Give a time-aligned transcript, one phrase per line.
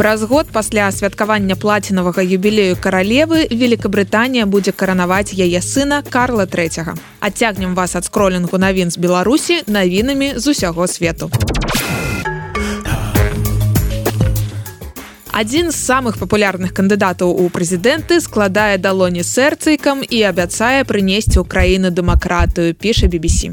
[0.00, 6.94] Праз год пасля святкавання плацінавага юбілею каралевы Великабрытанія будзе каранаваць яе сына Карла трэцяга.
[7.20, 11.28] Адцягнем вас ад скролінгу навін з Беларусі навінамі з усяго свету.
[15.28, 21.92] Адзін з самых папулярных кандыдатаў у прэзідэнты складае далоні сэрцайкам і абяцае прынесці ў краіну
[21.92, 23.52] дэмакратыю, піша BBC.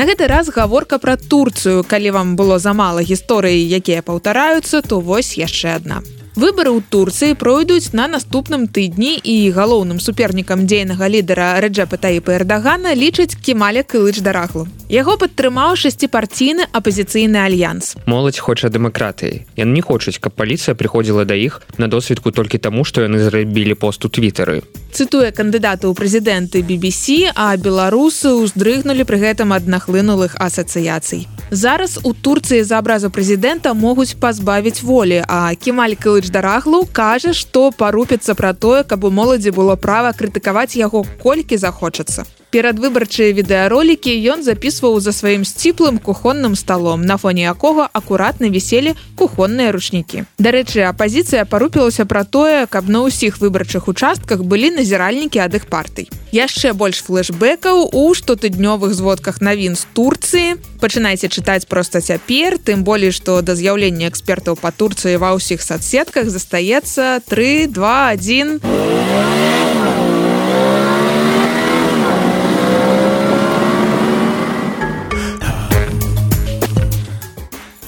[0.00, 5.36] На гэты раз гаворка пра Турцыю, калі вам было замала гісторыі, якія паўтараюцца, то вось
[5.36, 6.00] яшчэ адна.
[6.40, 12.96] Выбары ў Турцыі пройдуць на наступным тыдні і галоўным супернікам дзейнага лідара Рэджапа Таіпа Эрдагана
[12.96, 14.64] лічыць Кемаля Кылыч Дарахлу.
[14.88, 17.92] Яго падтрымаў шасціпартійны апазіцыйны альянс.
[18.08, 19.44] Моладзь хоча дэмакратыі.
[19.60, 23.76] Яны не хочуць, каб паліцыя прыходзіла да іх на досведку толькі таму, што яны зрабілі
[23.76, 24.64] пост у твиттары.
[24.96, 31.28] Цытуе кандыдата ў прэзідэнты BBC, а беларусы ўздрыгнулі пры гэтым аднахлынулых асацыяцый.
[31.50, 37.74] Зараз у Турцыі за абразу прэзідэнта могуць пазбавіць волі, а Кемаль Кылыч дараглу кажа, што
[37.74, 42.22] парупіцца пра тое, каб у моладзі было права крытыкаваць яго колькі захочацца.
[42.50, 49.70] Перадвыбарчыя відэаролікі ён запісваў за сваім сціплым кухонным сталом, на фоне якога акуратна віселі кухонныя
[49.70, 50.26] ручнікі.
[50.42, 56.10] Дарэчы, апазіцыя парупілася пра тое, каб на ўсіх выбарчых участках былі назіральнікі ад іх партый.
[56.34, 60.58] Яшчэ больш флэшбэкаў у штотыднёвых зводках навін з Турцыі.
[60.82, 66.26] Пачынайце чытаць проста цяпер, тым болей, што да з'яўлення экспертаў па Турцыі ва ўсіх садсетках
[66.26, 69.69] застаецца 3, 2, 1.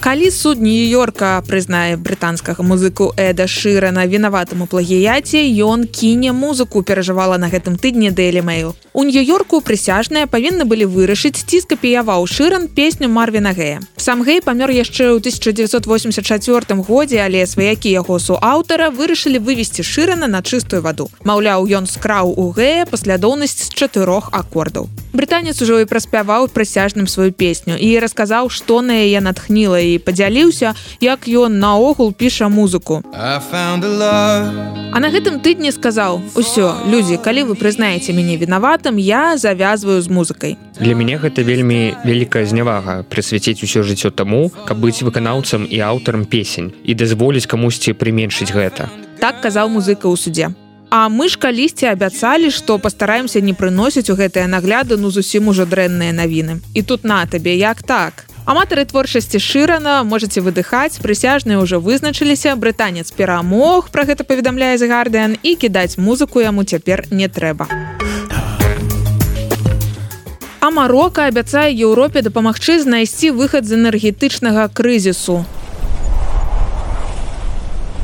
[0.03, 4.03] калі суд нью-йорка прызнае брытанскага музыку эда шырана.
[4.11, 10.65] Вінаватаму плагіяце ён кіне музыку перажывала на гэтым тыдні дэлі мэйл у нью-йорку прысяжныя павінны
[10.69, 13.81] былі вырашыць ці скапіяваў шыран песню марвіна гэя.
[13.97, 20.43] Сам гэй памёр яшчэ ў 1984 годзе але сваякі яго суаўтара вырашылі вывесці шырана на
[20.45, 21.09] чыстую ваду.
[21.25, 24.93] Маўляў ён скраў у гэя паслядоўнасць з чатырох аккордаў.
[25.13, 29.99] Брытанец ужо і праспяваў прысяжным сваю песню і расказаў што на яе натхніла і і
[29.99, 33.03] падзяліўся як ён наогул піша музыку.
[34.93, 40.09] А на гэтым тыдні сказаў усё людзі калі вы прызнаеце мяне вінаватым я завязваю з
[40.09, 45.79] музыкай для мяне гэта вельмі вялікая знявага прысвяціць усё жыццё таму каб быць выканаўцам і
[45.81, 48.91] аўтарам песень і дазволіць камусьці прыменшыць гэта.
[49.21, 50.53] Так казаў музыка ў суде
[50.95, 55.65] А мы ж калісьці абяцалі, што пастараемся не прыносіць у гэтыя нагляды ну зусім ужо
[55.65, 56.61] дрэнныя навіны.
[56.77, 58.29] І тут на табе як так.
[58.45, 65.55] Аматары творчасці шырана можаце выдыхаць, прысяжныя ўжо вызначыліся, брытанец перамог, пра гэта паведамляе згардыян і
[65.55, 67.71] кідаць музыку яму цяпер не трэба.
[70.59, 75.47] А Марока абяцае Еўропе дапамагчы знайсці выхад з энергетычнага крызісу.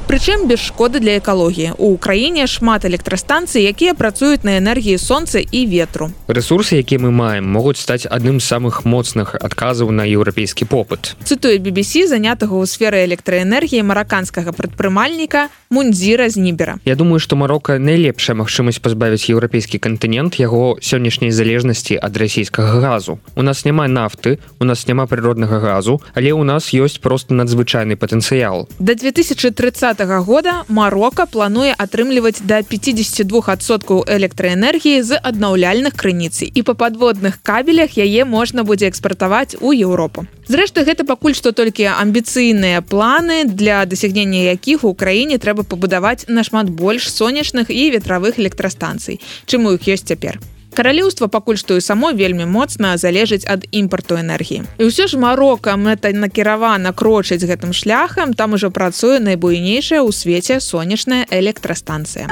[0.09, 1.77] Прычым без шкоды для экалогіі.
[1.77, 6.09] У краіне шмат электрастанцый, якія працуюць на энергіі сонца і ветру.
[6.33, 11.13] Рэсурсы, які мы маем, могуць стаць адным з самых моцных адказаў на еўрапейскі попыт.
[11.29, 16.81] Цытуе BBC занятага ў сферы электраэнергіі мараканскага прадпрымальніка Мундзіра з Нібера.
[16.89, 23.21] Я думаю, што Марока найлепшая магчымасць пазбавіць еўрапейскі кантынент яго сённяшняй залежнасці ад расійскага газу.
[23.37, 28.01] У нас няма нафты, у нас няма прыроднага газу, але ў нас ёсць проста надзвычайны
[28.01, 28.65] патэнцыял.
[28.81, 36.75] Да 2030 -го года Марока плануе атрымліваць да 52соткаў электраэнергіі з аднаўляльных крыніц і па
[36.75, 40.27] падводных кабелях яе можна будзе экспартаваць у Еўропу.
[40.49, 46.71] Зрэшты, гэта пакуль што толькі амбіцыйныя планы, для дасягнення якіх у краіне трэба пабудаваць нашмат
[46.71, 50.41] больш сонечных і ветравых электрастанцый, чым у іх ёсць цяпер.
[50.75, 54.65] Каралеўства пакуль што і само вельмі моцна залежыць ад імпарту энергіі.
[54.79, 61.27] І ўсё ж Марока мэтанакіравана крочыць гэтым шляхам, там ужо працуе найбуйнейшая ў свеце сонечная
[61.31, 62.29] электрастанцыя.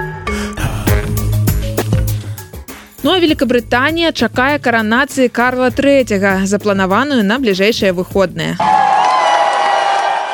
[3.07, 8.59] Ну а Великабрытанія чакае каранацыі Карла третьяга, запланаваную на бліжэйшыя выходныя.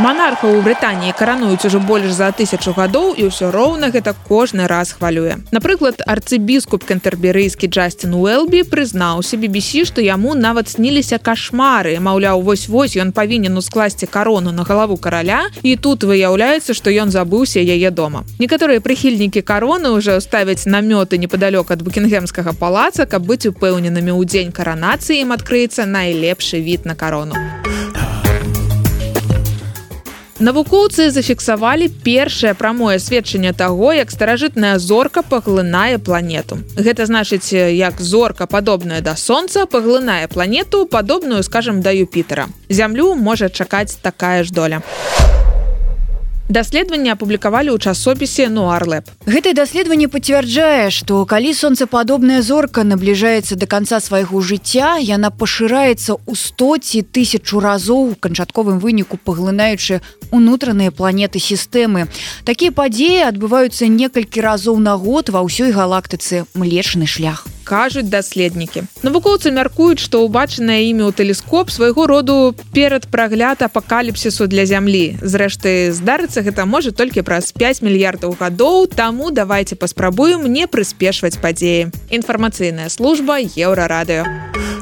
[0.03, 4.91] Манархаў у Брытаніі карануюць ужо больш за тысячу гадоў і ўсё роўна гэта кожны раз
[4.99, 5.37] хвалюе.
[5.55, 13.15] Напрыклад, арцыбіскуп кантэрберыйскі Джасцін Уэлбі прызнаўся BBC, што яму нават сніліся кашмары, маўляў, вось-вось ён
[13.15, 18.27] павінен ускласці карону на галаву караля і тут выяўляецца, што ён забыўся яе дома.
[18.43, 24.51] Некаторыя прыхільнікі кароны ўжо ставяць намёты непадалёк ад букінгемскага палаца, каб быць упэўненымі ў дзень
[24.51, 27.39] каранацыі ім адкрыецца найлепшы від на карону.
[30.43, 36.59] Навукоўцы зафіксавалі першае прамое сведчанне таго, як старажытная зорка паглынае планету.
[36.75, 42.49] Гэта значыць, як зорка падобная да сонца паглынае планету, падобную, скажем, да Юпітера.
[42.69, 44.83] Зямлю можа чакаць такая ж доля
[46.53, 54.01] даследаванне апублікавалі ў часопісе нуарлэп гэтае даследаванне пацвярджае што калі сонцепадобная зорка набліжаецца до конца
[54.05, 60.03] свайго жыцця яна пашыраецца ў 100 ці тысячу разоў у канчатковым выніку паглынаючы
[60.33, 62.09] унутраныя планеты сістэмы.
[62.45, 66.49] Такія падзеі адбываюцца некалькі разоў на год ва ўсёй галактыцы.
[66.57, 68.85] Млечны шлях кажуць даследнікі.
[69.07, 75.17] Навукоўцы мяркуюць што ўбачанае імя ў тэлескоп свайго роду перад прагляд апакаліпсісу для зямлі.
[75.23, 81.89] Зрэшты здарыцца гэта можа толькі праз 5 мільярдаў гадоў таму давайте паспрабуем не прыспешваць падзеі.
[82.11, 84.82] Інфармацыйная служба еўрарадыё